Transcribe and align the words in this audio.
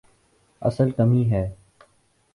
اصل 0.61 0.91
کمی 0.91 1.23
ہے۔ 1.31 1.45